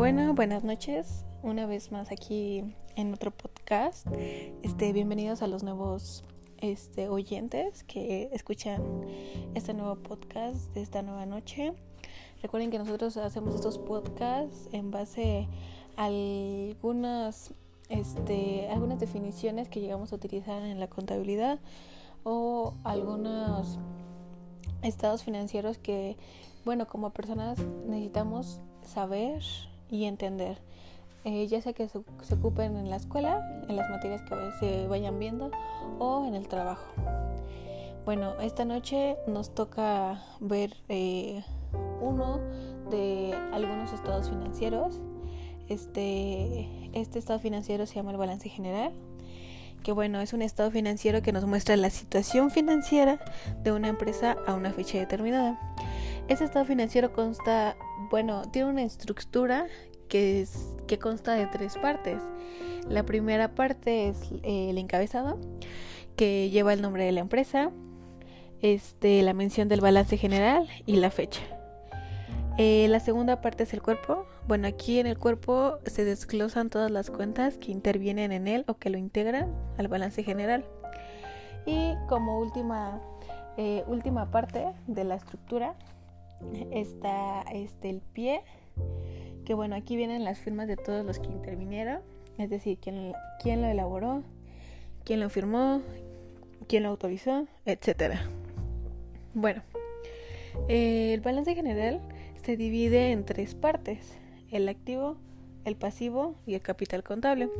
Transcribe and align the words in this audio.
Bueno, 0.00 0.32
buenas 0.32 0.64
noches. 0.64 1.26
Una 1.42 1.66
vez 1.66 1.92
más 1.92 2.10
aquí 2.10 2.64
en 2.96 3.12
otro 3.12 3.32
podcast. 3.32 4.06
Este, 4.62 4.94
bienvenidos 4.94 5.42
a 5.42 5.46
los 5.46 5.62
nuevos 5.62 6.24
este, 6.56 7.10
oyentes 7.10 7.84
que 7.84 8.30
escuchan 8.32 8.82
este 9.54 9.74
nuevo 9.74 9.96
podcast 9.96 10.72
de 10.72 10.80
esta 10.80 11.02
nueva 11.02 11.26
noche. 11.26 11.74
Recuerden 12.40 12.70
que 12.70 12.78
nosotros 12.78 13.18
hacemos 13.18 13.54
estos 13.54 13.76
podcasts 13.76 14.70
en 14.72 14.90
base 14.90 15.48
a 15.98 16.06
algunas, 16.06 17.52
este, 17.90 18.70
algunas 18.70 19.00
definiciones 19.00 19.68
que 19.68 19.82
llegamos 19.82 20.14
a 20.14 20.16
utilizar 20.16 20.62
en 20.62 20.80
la 20.80 20.88
contabilidad 20.88 21.58
o 22.24 22.72
algunos 22.84 23.78
estados 24.80 25.24
financieros 25.24 25.76
que, 25.76 26.16
bueno, 26.64 26.86
como 26.86 27.10
personas 27.10 27.58
necesitamos 27.84 28.62
saber 28.82 29.42
y 29.90 30.04
entender. 30.04 30.58
Eh, 31.24 31.46
ya 31.48 31.60
sea 31.60 31.74
que 31.74 31.86
se, 31.88 31.98
ocupen 32.34 32.76
en 32.76 32.88
la 32.88 32.96
escuela, 32.96 33.64
en 33.68 33.76
las 33.76 33.90
materias 33.90 34.22
que 34.22 34.34
se 34.58 34.86
vayan 34.88 35.18
viendo 35.18 35.50
o 35.98 36.24
en 36.26 36.34
el 36.34 36.48
trabajo. 36.48 36.86
Bueno, 38.06 38.40
esta 38.40 38.64
noche 38.64 39.16
nos 39.26 39.54
toca 39.54 40.22
ver 40.40 40.74
eh, 40.88 41.44
uno 42.00 42.40
de 42.90 43.34
algunos 43.52 43.92
estados 43.92 44.30
financieros. 44.30 44.98
Este, 45.68 46.68
este 46.94 47.18
estado 47.18 47.38
financiero 47.38 47.86
se 47.86 47.96
llama 47.96 48.12
el 48.12 48.16
balance 48.16 48.48
general 48.48 48.92
que 49.82 49.92
bueno, 49.92 50.20
es 50.20 50.32
un 50.32 50.42
estado 50.42 50.70
financiero 50.70 51.22
que 51.22 51.32
nos 51.32 51.44
muestra 51.46 51.76
la 51.76 51.90
situación 51.90 52.50
financiera 52.50 53.18
de 53.62 53.72
una 53.72 53.88
empresa 53.88 54.36
a 54.46 54.54
una 54.54 54.72
fecha 54.72 54.98
determinada. 54.98 55.58
Ese 56.30 56.44
estado 56.44 56.64
financiero 56.64 57.12
consta, 57.12 57.76
bueno, 58.08 58.42
tiene 58.52 58.70
una 58.70 58.84
estructura 58.84 59.66
que, 60.08 60.40
es, 60.42 60.76
que 60.86 60.96
consta 60.96 61.32
de 61.32 61.48
tres 61.48 61.76
partes. 61.76 62.22
La 62.88 63.02
primera 63.02 63.56
parte 63.56 64.06
es 64.06 64.30
eh, 64.44 64.70
el 64.70 64.78
encabezado, 64.78 65.40
que 66.14 66.48
lleva 66.50 66.72
el 66.72 66.82
nombre 66.82 67.04
de 67.04 67.10
la 67.10 67.18
empresa, 67.18 67.72
este, 68.62 69.22
la 69.22 69.34
mención 69.34 69.66
del 69.66 69.80
balance 69.80 70.16
general 70.18 70.68
y 70.86 70.98
la 70.98 71.10
fecha. 71.10 71.42
Eh, 72.58 72.86
la 72.88 73.00
segunda 73.00 73.40
parte 73.40 73.64
es 73.64 73.74
el 73.74 73.82
cuerpo. 73.82 74.24
Bueno, 74.46 74.68
aquí 74.68 75.00
en 75.00 75.08
el 75.08 75.18
cuerpo 75.18 75.80
se 75.84 76.04
desglosan 76.04 76.70
todas 76.70 76.92
las 76.92 77.10
cuentas 77.10 77.58
que 77.58 77.72
intervienen 77.72 78.30
en 78.30 78.46
él 78.46 78.64
o 78.68 78.74
que 78.74 78.90
lo 78.90 78.98
integran 78.98 79.52
al 79.78 79.88
balance 79.88 80.22
general. 80.22 80.64
Y 81.66 81.94
como 82.08 82.38
última, 82.38 83.00
eh, 83.56 83.82
última 83.88 84.30
parte 84.30 84.68
de 84.86 85.02
la 85.02 85.16
estructura 85.16 85.74
está 86.70 87.42
este, 87.52 87.90
el 87.90 88.00
pie, 88.00 88.42
que 89.44 89.54
bueno, 89.54 89.74
aquí 89.76 89.96
vienen 89.96 90.24
las 90.24 90.38
firmas 90.38 90.68
de 90.68 90.76
todos 90.76 91.04
los 91.04 91.18
que 91.18 91.28
intervinieron, 91.28 92.00
es 92.38 92.50
decir, 92.50 92.78
quién, 92.80 93.12
quién 93.42 93.62
lo 93.62 93.68
elaboró, 93.68 94.22
quién 95.04 95.20
lo 95.20 95.28
firmó, 95.28 95.82
quién 96.68 96.84
lo 96.84 96.90
autorizó, 96.90 97.46
etc. 97.66 98.14
Bueno, 99.34 99.62
eh, 100.68 101.12
el 101.14 101.20
balance 101.20 101.54
general 101.54 102.00
se 102.42 102.56
divide 102.56 103.12
en 103.12 103.24
tres 103.24 103.54
partes, 103.54 104.16
el 104.50 104.68
activo, 104.68 105.16
el 105.64 105.76
pasivo 105.76 106.34
y 106.46 106.54
el 106.54 106.62
capital 106.62 107.02
contable. 107.02 107.50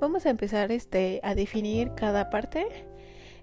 Vamos 0.00 0.26
a 0.26 0.30
empezar 0.30 0.70
este, 0.72 1.20
a 1.22 1.34
definir 1.34 1.92
cada 1.94 2.30
parte. 2.30 2.66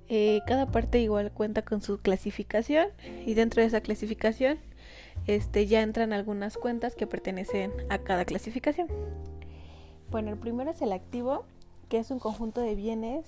Eh, 0.10 0.42
cada 0.48 0.68
parte 0.68 1.00
igual 1.00 1.32
cuenta 1.32 1.64
con 1.64 1.82
su 1.82 2.00
clasificación 2.00 2.88
y 3.26 3.34
dentro 3.34 3.62
de 3.62 3.68
esa 3.68 3.82
clasificación 3.82 4.58
este, 5.28 5.68
ya 5.68 5.82
entran 5.82 6.14
algunas 6.14 6.58
cuentas 6.58 6.96
que 6.96 7.08
pertenecen 7.08 7.74
a 7.90 7.98
cada 8.00 8.24
clasificación. 8.24 8.88
Bueno, 10.10 10.32
el 10.32 10.38
primero 10.38 10.72
es 10.72 10.82
el 10.82 10.94
activo, 10.94 11.46
que 11.90 11.98
es 11.98 12.12
un 12.12 12.20
conjunto 12.20 12.62
de 12.62 12.76
bienes 12.76 13.26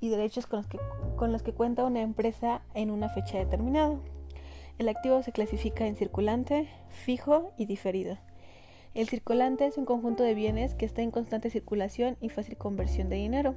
y 0.00 0.08
derechos 0.08 0.46
con 0.46 0.58
los 0.58 0.66
que, 0.68 0.78
con 1.16 1.32
los 1.32 1.42
que 1.42 1.52
cuenta 1.52 1.84
una 1.84 2.02
empresa 2.02 2.62
en 2.74 2.90
una 2.90 3.08
fecha 3.08 3.38
determinada. 3.38 3.98
El 4.78 4.88
activo 4.88 5.22
se 5.22 5.32
clasifica 5.32 5.86
en 5.86 5.96
circulante, 5.96 6.68
fijo 6.88 7.52
y 7.58 7.66
diferido. 7.66 8.16
El 8.94 9.08
circulante 9.08 9.66
es 9.66 9.76
un 9.76 9.84
conjunto 9.84 10.22
de 10.22 10.34
bienes 10.34 10.74
que 10.74 10.86
está 10.86 11.02
en 11.02 11.10
constante 11.10 11.50
circulación 11.50 12.16
y 12.20 12.28
fácil 12.28 12.56
conversión 12.56 13.08
de 13.08 13.16
dinero. 13.16 13.54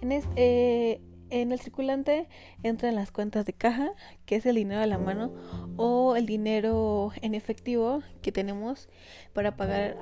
En, 0.00 0.12
eh, 0.12 1.00
en 1.30 1.52
el 1.52 1.60
circulante 1.60 2.28
entran 2.62 2.94
las 2.94 3.10
cuentas 3.10 3.46
de 3.46 3.52
caja, 3.52 3.92
que 4.26 4.36
es 4.36 4.46
el 4.46 4.56
dinero 4.56 4.80
a 4.80 4.86
la 4.86 4.98
mano, 4.98 5.32
o 5.76 6.16
el 6.16 6.26
dinero 6.26 7.12
en 7.22 7.34
efectivo 7.34 8.02
que 8.22 8.32
tenemos 8.32 8.88
para 9.32 9.56
pagar 9.56 9.96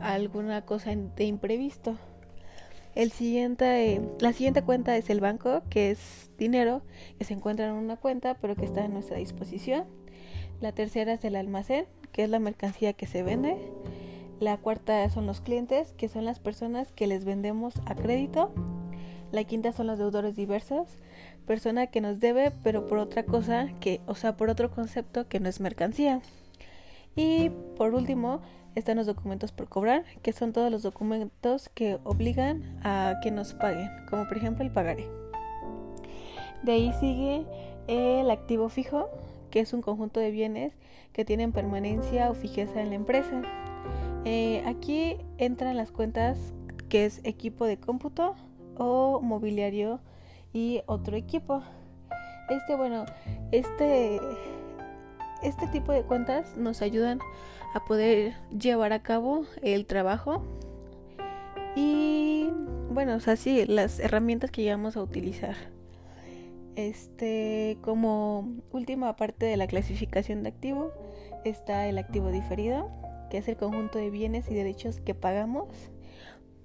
alguna 0.00 0.62
cosa 0.64 0.94
de 0.94 1.24
imprevisto. 1.24 1.96
El 2.94 3.10
siguiente, 3.10 4.02
la 4.20 4.32
siguiente 4.32 4.62
cuenta 4.62 4.96
es 4.96 5.08
el 5.08 5.20
banco, 5.20 5.62
que 5.70 5.90
es 5.90 6.30
dinero 6.36 6.82
que 7.18 7.24
se 7.24 7.32
encuentra 7.32 7.66
en 7.66 7.72
una 7.72 7.96
cuenta 7.96 8.34
pero 8.34 8.54
que 8.54 8.66
está 8.66 8.84
a 8.84 8.88
nuestra 8.88 9.16
disposición. 9.16 9.86
La 10.60 10.72
tercera 10.72 11.14
es 11.14 11.24
el 11.24 11.36
almacén, 11.36 11.86
que 12.12 12.24
es 12.24 12.28
la 12.28 12.38
mercancía 12.38 12.92
que 12.92 13.06
se 13.06 13.22
vende. 13.22 13.56
La 14.40 14.58
cuarta 14.58 15.08
son 15.08 15.26
los 15.26 15.40
clientes, 15.40 15.94
que 15.96 16.08
son 16.08 16.24
las 16.24 16.38
personas 16.38 16.92
que 16.92 17.06
les 17.06 17.24
vendemos 17.24 17.74
a 17.86 17.94
crédito. 17.94 18.52
La 19.32 19.44
quinta 19.44 19.72
son 19.72 19.86
los 19.86 19.98
deudores 19.98 20.36
diversos, 20.36 20.88
persona 21.46 21.86
que 21.86 22.02
nos 22.02 22.20
debe 22.20 22.52
pero 22.62 22.86
por 22.86 22.98
otra 22.98 23.24
cosa 23.24 23.68
que, 23.80 24.00
o 24.06 24.14
sea, 24.14 24.36
por 24.36 24.50
otro 24.50 24.70
concepto 24.70 25.26
que 25.26 25.40
no 25.40 25.48
es 25.48 25.58
mercancía. 25.58 26.20
Y 27.16 27.50
por 27.76 27.94
último, 27.94 28.40
están 28.74 28.98
los 28.98 29.06
documentos 29.06 29.50
por 29.50 29.68
cobrar, 29.68 30.04
que 30.22 30.32
son 30.32 30.52
todos 30.52 30.70
los 30.70 30.82
documentos 30.82 31.70
que 31.70 31.98
obligan 32.04 32.78
a 32.84 33.20
que 33.22 33.30
nos 33.30 33.54
paguen, 33.54 33.88
como 34.08 34.28
por 34.28 34.36
ejemplo 34.36 34.64
el 34.64 34.70
pagaré. 34.70 35.08
De 36.62 36.72
ahí 36.72 36.92
sigue 37.00 37.44
el 37.88 38.30
activo 38.30 38.68
fijo, 38.68 39.08
que 39.50 39.60
es 39.60 39.72
un 39.72 39.80
conjunto 39.80 40.20
de 40.20 40.30
bienes 40.30 40.74
que 41.12 41.24
tienen 41.24 41.52
permanencia 41.52 42.30
o 42.30 42.34
fijeza 42.34 42.82
en 42.82 42.90
la 42.90 42.94
empresa. 42.96 43.42
Eh, 44.24 44.62
aquí 44.66 45.16
entran 45.38 45.76
las 45.76 45.90
cuentas 45.90 46.38
que 46.88 47.06
es 47.06 47.20
equipo 47.24 47.64
de 47.64 47.78
cómputo 47.78 48.36
o 48.76 49.20
mobiliario 49.20 50.00
y 50.52 50.82
otro 50.86 51.16
equipo. 51.16 51.62
Este, 52.48 52.74
bueno, 52.76 53.06
este 53.50 54.20
este 55.42 55.66
tipo 55.66 55.92
de 55.92 56.04
cuentas 56.04 56.56
nos 56.56 56.82
ayudan 56.82 57.18
a 57.74 57.84
poder 57.84 58.34
llevar 58.56 58.92
a 58.92 59.02
cabo 59.02 59.44
el 59.62 59.86
trabajo 59.86 60.42
y 61.74 62.48
bueno, 62.90 63.16
o 63.16 63.20
sea, 63.20 63.36
sí, 63.36 63.64
las 63.66 63.98
herramientas 63.98 64.50
que 64.50 64.62
llevamos 64.62 64.96
a 64.96 65.02
utilizar. 65.02 65.56
Este, 66.76 67.78
como 67.82 68.54
última 68.70 69.16
parte 69.16 69.46
de 69.46 69.56
la 69.56 69.66
clasificación 69.66 70.42
de 70.42 70.50
activo 70.50 70.90
está 71.44 71.86
el 71.86 71.98
activo 71.98 72.30
diferido, 72.30 72.90
que 73.30 73.38
es 73.38 73.48
el 73.48 73.56
conjunto 73.56 73.98
de 73.98 74.10
bienes 74.10 74.50
y 74.50 74.54
derechos 74.54 75.00
que 75.00 75.14
pagamos 75.14 75.68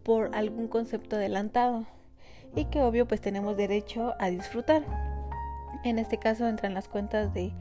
por 0.03 0.35
algún 0.35 0.67
concepto 0.67 1.15
adelantado 1.15 1.85
y 2.55 2.65
que 2.65 2.81
obvio 2.81 3.07
pues 3.07 3.21
tenemos 3.21 3.57
derecho 3.57 4.13
a 4.19 4.29
disfrutar. 4.29 4.83
En 5.83 5.99
este 5.99 6.17
caso 6.17 6.47
entran 6.47 6.73
las 6.73 6.87
cuentas 6.87 7.33
de 7.33 7.53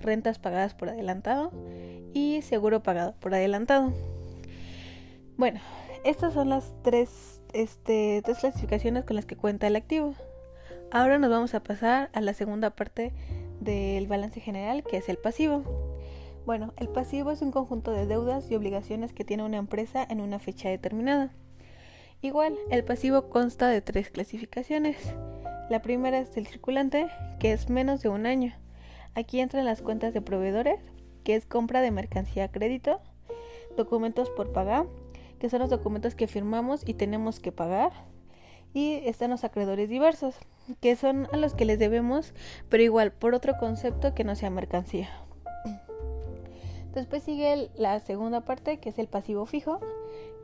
rentas 0.00 0.38
pagadas 0.38 0.74
por 0.74 0.90
adelantado 0.90 1.52
y 2.12 2.42
seguro 2.42 2.82
pagado 2.82 3.14
por 3.18 3.34
adelantado. 3.34 3.92
Bueno, 5.36 5.60
estas 6.04 6.34
son 6.34 6.48
las 6.48 6.72
tres, 6.82 7.40
este, 7.52 8.22
tres 8.24 8.38
clasificaciones 8.38 9.04
con 9.04 9.16
las 9.16 9.26
que 9.26 9.36
cuenta 9.36 9.66
el 9.66 9.76
activo. 9.76 10.14
Ahora 10.90 11.18
nos 11.18 11.30
vamos 11.30 11.54
a 11.54 11.62
pasar 11.62 12.10
a 12.12 12.20
la 12.20 12.34
segunda 12.34 12.70
parte 12.70 13.12
del 13.60 14.06
balance 14.06 14.40
general, 14.40 14.84
que 14.84 14.98
es 14.98 15.08
el 15.08 15.16
pasivo. 15.16 15.64
Bueno, 16.44 16.74
el 16.76 16.88
pasivo 16.88 17.30
es 17.30 17.40
un 17.40 17.52
conjunto 17.52 17.92
de 17.92 18.06
deudas 18.06 18.50
y 18.50 18.56
obligaciones 18.56 19.12
que 19.12 19.24
tiene 19.24 19.44
una 19.44 19.58
empresa 19.58 20.06
en 20.08 20.20
una 20.20 20.38
fecha 20.38 20.68
determinada. 20.68 21.32
Igual, 22.24 22.56
el 22.70 22.84
pasivo 22.84 23.28
consta 23.30 23.66
de 23.66 23.82
tres 23.82 24.10
clasificaciones. 24.10 24.96
La 25.68 25.82
primera 25.82 26.20
es 26.20 26.36
el 26.36 26.46
circulante, 26.46 27.08
que 27.40 27.52
es 27.52 27.68
menos 27.68 28.00
de 28.00 28.10
un 28.10 28.26
año. 28.26 28.54
Aquí 29.16 29.40
entran 29.40 29.64
las 29.64 29.82
cuentas 29.82 30.14
de 30.14 30.22
proveedores, 30.22 30.78
que 31.24 31.34
es 31.34 31.46
compra 31.46 31.80
de 31.80 31.90
mercancía 31.90 32.44
a 32.44 32.52
crédito, 32.52 33.00
documentos 33.76 34.30
por 34.30 34.52
pagar, 34.52 34.86
que 35.40 35.50
son 35.50 35.58
los 35.58 35.70
documentos 35.70 36.14
que 36.14 36.28
firmamos 36.28 36.88
y 36.88 36.94
tenemos 36.94 37.40
que 37.40 37.50
pagar, 37.50 37.90
y 38.72 39.02
están 39.04 39.30
los 39.30 39.42
acreedores 39.42 39.88
diversos, 39.88 40.36
que 40.80 40.94
son 40.94 41.26
a 41.32 41.36
los 41.36 41.54
que 41.54 41.64
les 41.64 41.80
debemos, 41.80 42.34
pero 42.68 42.84
igual 42.84 43.10
por 43.10 43.34
otro 43.34 43.58
concepto 43.58 44.14
que 44.14 44.22
no 44.22 44.36
sea 44.36 44.48
mercancía. 44.48 45.10
Después 46.94 47.24
sigue 47.24 47.68
la 47.74 47.98
segunda 47.98 48.42
parte, 48.42 48.78
que 48.78 48.90
es 48.90 48.98
el 49.00 49.08
pasivo 49.08 49.44
fijo, 49.44 49.80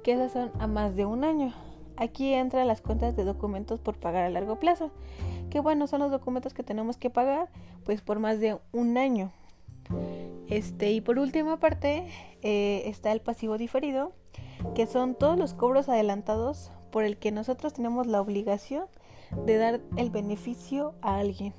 que 0.02 0.14
esas 0.14 0.32
son 0.32 0.50
a 0.58 0.66
más 0.66 0.96
de 0.96 1.04
un 1.04 1.22
año. 1.22 1.54
Aquí 1.98 2.32
entran 2.32 2.68
las 2.68 2.80
cuentas 2.80 3.16
de 3.16 3.24
documentos 3.24 3.80
por 3.80 3.96
pagar 3.96 4.24
a 4.24 4.30
largo 4.30 4.60
plazo, 4.60 4.92
que 5.50 5.58
bueno, 5.58 5.88
son 5.88 6.00
los 6.00 6.12
documentos 6.12 6.54
que 6.54 6.62
tenemos 6.62 6.96
que 6.96 7.10
pagar 7.10 7.48
pues 7.84 8.02
por 8.02 8.20
más 8.20 8.38
de 8.38 8.56
un 8.72 8.96
año. 8.96 9.32
Este, 10.48 10.92
y 10.92 11.00
por 11.00 11.18
última 11.18 11.58
parte 11.58 12.06
eh, 12.42 12.82
está 12.86 13.10
el 13.10 13.20
pasivo 13.20 13.58
diferido, 13.58 14.12
que 14.76 14.86
son 14.86 15.16
todos 15.16 15.36
los 15.36 15.54
cobros 15.54 15.88
adelantados 15.88 16.70
por 16.92 17.02
el 17.02 17.18
que 17.18 17.32
nosotros 17.32 17.72
tenemos 17.72 18.06
la 18.06 18.20
obligación 18.20 18.86
de 19.44 19.56
dar 19.56 19.80
el 19.96 20.10
beneficio 20.10 20.94
a 21.02 21.18
alguien. 21.18 21.52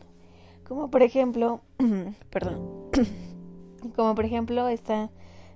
Como 0.66 0.90
por 0.90 1.04
ejemplo, 1.04 1.60
perdón, 2.30 2.90
como 3.96 4.16
por 4.16 4.24
ejemplo 4.24 4.70
están 4.70 5.10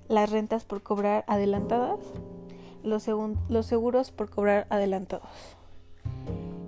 las 0.09 0.29
rentas 0.29 0.65
por 0.65 0.83
cobrar 0.83 1.23
adelantadas, 1.27 1.99
los, 2.83 3.03
seguros 3.65 4.11
por 4.11 4.29
cobrar 4.29 4.67
adelantados. 4.69 5.27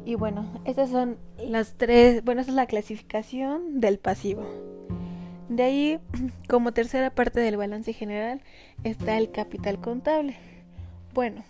Y 0.06 0.16
bueno, 0.16 0.46
estas 0.66 0.90
son 0.90 1.18
las 1.38 1.74
tres, 1.74 2.24
bueno, 2.24 2.42
esa 2.42 2.52
es 2.52 2.56
la 2.56 2.68
clasificación 2.68 3.80
del 3.80 3.98
pasivo. 3.98 4.44
De 5.50 5.64
ahí, 5.64 6.00
como 6.50 6.74
tercera 6.74 7.10
parte 7.10 7.40
del 7.40 7.58
balance 7.58 7.94
general, 7.94 8.42
está 8.84 9.18
el 9.18 9.32
capital 9.32 9.80
contable. 9.80 10.38
Bueno, 11.14 11.44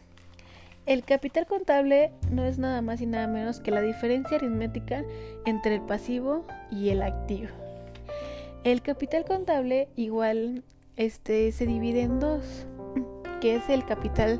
el 0.85 1.03
capital 1.03 1.47
contable 1.47 2.11
no 2.31 2.45
es 2.45 2.59
nada 2.59 2.81
más 2.81 3.01
y 3.01 3.07
nada 3.07 3.27
menos 3.27 3.59
que 3.59 3.71
la 3.71 3.81
diferencia 3.81 4.37
aritmética 4.37 5.03
entre 5.45 5.75
el 5.75 5.81
pasivo 5.81 6.45
y 6.71 6.89
el 6.89 7.01
activo. 7.01 7.49
El 8.63 8.81
capital 8.81 9.25
contable 9.25 9.89
igual 9.95 10.63
este 10.95 11.51
se 11.51 11.65
divide 11.65 12.01
en 12.01 12.19
dos, 12.19 12.67
que 13.45 13.55
es 13.55 13.69
el 13.69 13.85
capital 13.85 14.39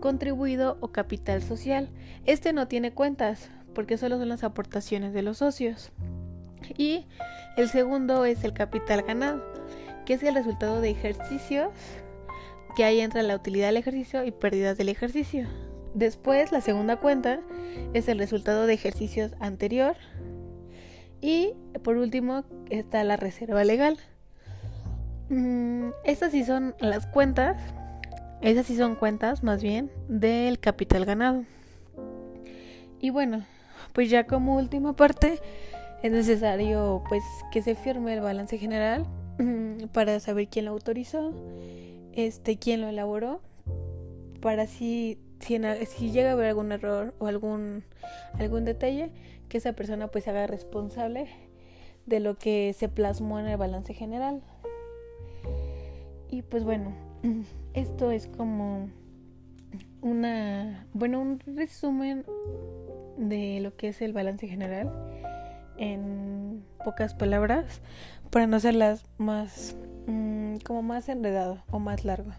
contribuido 0.00 0.76
o 0.80 0.88
capital 0.88 1.44
social. 1.44 1.90
Este 2.26 2.52
no 2.52 2.66
tiene 2.66 2.92
cuentas 2.92 3.50
porque 3.72 3.96
solo 3.96 4.18
son 4.18 4.30
las 4.30 4.42
aportaciones 4.42 5.12
de 5.12 5.22
los 5.22 5.38
socios. 5.38 5.92
Y 6.76 7.06
el 7.56 7.68
segundo 7.68 8.24
es 8.24 8.42
el 8.42 8.52
capital 8.52 9.02
ganado, 9.02 9.44
que 10.04 10.14
es 10.14 10.24
el 10.24 10.34
resultado 10.34 10.80
de 10.80 10.90
ejercicios 10.90 11.70
que 12.74 12.82
hay 12.82 12.98
entre 12.98 13.22
la 13.22 13.36
utilidad 13.36 13.68
del 13.68 13.76
ejercicio 13.76 14.24
y 14.24 14.32
pérdidas 14.32 14.76
del 14.76 14.88
ejercicio. 14.88 15.46
Después, 15.94 16.50
la 16.50 16.62
segunda 16.62 16.96
cuenta 16.96 17.38
es 17.94 18.08
el 18.08 18.18
resultado 18.18 18.66
de 18.66 18.74
ejercicios 18.74 19.36
anterior. 19.38 19.94
Y 21.20 21.52
por 21.84 21.96
último 21.96 22.42
está 22.70 23.04
la 23.04 23.16
reserva 23.16 23.62
legal. 23.62 23.98
Mm, 25.28 25.90
estas 26.02 26.32
sí 26.32 26.44
son 26.44 26.74
las 26.80 27.06
cuentas, 27.06 27.56
esas 28.42 28.66
sí 28.66 28.76
son 28.76 28.96
cuentas 28.96 29.42
más 29.42 29.62
bien 29.62 29.90
del 30.08 30.58
capital 30.58 31.04
ganado. 31.04 31.44
Y 33.00 33.10
bueno, 33.10 33.44
pues 33.92 34.10
ya 34.10 34.26
como 34.26 34.56
última 34.56 34.94
parte 34.94 35.38
es 36.02 36.10
necesario 36.10 37.02
pues 37.08 37.22
que 37.52 37.62
se 37.62 37.74
firme 37.74 38.14
el 38.14 38.20
balance 38.20 38.58
general 38.58 39.06
mm, 39.38 39.86
para 39.92 40.18
saber 40.20 40.48
quién 40.48 40.64
lo 40.64 40.72
autorizó, 40.72 41.32
este 42.12 42.58
quién 42.58 42.80
lo 42.80 42.88
elaboró, 42.88 43.40
para 44.40 44.66
si, 44.66 45.18
si, 45.40 45.58
llega 46.10 46.30
a 46.30 46.32
haber 46.32 46.46
algún 46.46 46.72
error 46.72 47.14
o 47.18 47.28
algún 47.28 47.84
algún 48.38 48.64
detalle 48.64 49.10
que 49.48 49.58
esa 49.58 49.74
persona 49.74 50.08
pues 50.08 50.24
se 50.24 50.30
haga 50.30 50.46
responsable 50.46 51.28
de 52.06 52.18
lo 52.18 52.36
que 52.36 52.74
se 52.76 52.88
plasmó 52.88 53.38
en 53.38 53.46
el 53.46 53.56
balance 53.56 53.94
general. 53.94 54.42
Y 56.28 56.42
pues 56.42 56.64
bueno, 56.64 56.92
esto 57.74 58.10
es 58.10 58.26
como 58.26 58.88
una, 60.00 60.86
bueno, 60.92 61.20
un 61.20 61.40
resumen 61.40 62.24
de 63.16 63.60
lo 63.60 63.76
que 63.76 63.88
es 63.88 64.02
el 64.02 64.12
balance 64.12 64.46
general 64.48 64.90
en 65.76 66.64
pocas 66.84 67.14
palabras 67.14 67.80
para 68.30 68.46
no 68.46 68.56
hacerlas 68.56 69.04
más 69.18 69.76
mm, 70.06 70.56
como 70.64 70.82
más 70.82 71.08
enredado 71.08 71.62
o 71.70 71.78
más 71.78 72.04
largo. 72.04 72.32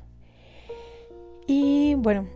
Y 1.48 1.96
bueno, 1.96 2.28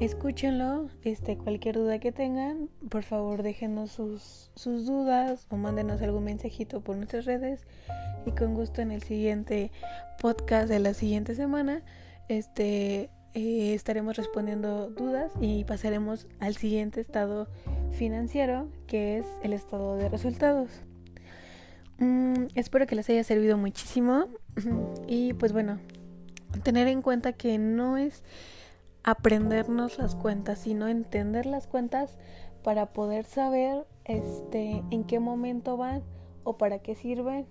escúchenlo, 0.00 0.88
este 1.02 1.36
cualquier 1.36 1.76
duda 1.76 1.98
que 1.98 2.10
tengan, 2.10 2.70
por 2.88 3.02
favor 3.02 3.42
déjenos 3.42 3.92
sus, 3.92 4.50
sus 4.54 4.86
dudas 4.86 5.46
o 5.50 5.56
mándenos 5.56 6.00
algún 6.00 6.24
mensajito 6.24 6.80
por 6.80 6.96
nuestras 6.96 7.26
redes 7.26 7.66
y 8.24 8.32
con 8.32 8.54
gusto 8.54 8.80
en 8.80 8.92
el 8.92 9.02
siguiente 9.02 9.70
podcast 10.18 10.70
de 10.70 10.78
la 10.78 10.94
siguiente 10.94 11.34
semana 11.34 11.82
este 12.28 13.10
eh, 13.34 13.74
estaremos 13.74 14.16
respondiendo 14.16 14.88
dudas 14.88 15.32
y 15.38 15.64
pasaremos 15.64 16.26
al 16.40 16.56
siguiente 16.56 17.02
estado 17.02 17.48
financiero 17.92 18.68
que 18.86 19.18
es 19.18 19.26
el 19.42 19.52
estado 19.52 19.96
de 19.96 20.08
resultados. 20.08 20.70
Mm, 21.98 22.46
espero 22.54 22.86
que 22.86 22.96
les 22.96 23.08
haya 23.10 23.22
servido 23.22 23.58
muchísimo 23.58 24.28
y 25.06 25.34
pues 25.34 25.52
bueno, 25.52 25.78
tener 26.62 26.88
en 26.88 27.02
cuenta 27.02 27.34
que 27.34 27.58
no 27.58 27.98
es 27.98 28.24
aprendernos 29.02 29.98
las 29.98 30.14
cuentas, 30.14 30.58
sino 30.58 30.88
entender 30.88 31.46
las 31.46 31.66
cuentas 31.66 32.18
para 32.62 32.92
poder 32.92 33.24
saber 33.24 33.86
este 34.04 34.82
en 34.90 35.04
qué 35.04 35.18
momento 35.18 35.76
van 35.76 36.02
o 36.44 36.58
para 36.58 36.80
qué 36.80 36.94
sirven 36.94 37.46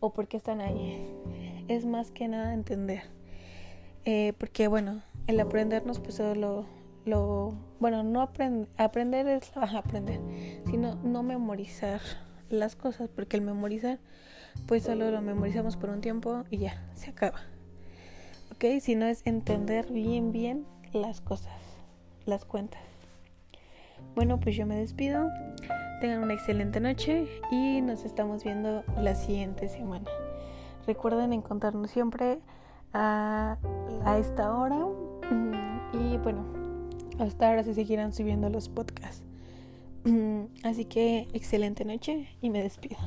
o 0.00 0.12
por 0.12 0.28
qué 0.28 0.36
están 0.36 0.60
ahí. 0.60 1.10
Es 1.68 1.86
más 1.86 2.10
que 2.10 2.28
nada 2.28 2.52
entender. 2.52 3.02
Eh, 4.04 4.34
porque 4.38 4.68
bueno, 4.68 5.02
el 5.26 5.40
aprendernos 5.40 5.98
pues 5.98 6.16
solo 6.16 6.66
lo, 7.06 7.54
bueno, 7.80 8.02
no 8.02 8.20
aprender 8.20 9.26
es 9.28 9.52
aprender, 9.56 10.20
sino 10.66 10.96
no 10.96 11.22
memorizar 11.22 12.00
las 12.50 12.76
cosas, 12.76 13.08
porque 13.08 13.36
el 13.36 13.42
memorizar 13.42 13.98
pues 14.66 14.84
solo 14.84 15.10
lo 15.10 15.20
memorizamos 15.22 15.76
por 15.76 15.90
un 15.90 16.00
tiempo 16.00 16.44
y 16.50 16.58
ya, 16.58 16.86
se 16.94 17.10
acaba. 17.10 17.40
¿Ok? 18.52 18.80
Sino 18.80 19.06
es 19.06 19.22
entender 19.26 19.90
bien, 19.90 20.32
bien 20.32 20.66
las 20.94 21.20
cosas, 21.20 21.52
las 22.24 22.44
cuentas. 22.44 22.80
Bueno, 24.14 24.38
pues 24.40 24.56
yo 24.56 24.66
me 24.66 24.76
despido. 24.76 25.28
Tengan 26.00 26.22
una 26.22 26.34
excelente 26.34 26.80
noche 26.80 27.26
y 27.50 27.80
nos 27.80 28.04
estamos 28.04 28.44
viendo 28.44 28.84
la 28.98 29.14
siguiente 29.14 29.68
semana. 29.68 30.06
Recuerden 30.86 31.32
encontrarnos 31.32 31.90
siempre 31.90 32.38
a, 32.92 33.56
esta 34.18 34.56
hora. 34.56 34.86
Y 35.92 36.16
bueno, 36.18 36.44
hasta 37.18 37.48
ahora 37.48 37.64
se 37.64 37.74
seguirán 37.74 38.12
subiendo 38.12 38.48
los 38.48 38.68
podcasts. 38.68 39.24
Así 40.62 40.84
que 40.84 41.28
excelente 41.32 41.84
noche 41.84 42.28
y 42.40 42.50
me 42.50 42.62
despido. 42.62 42.98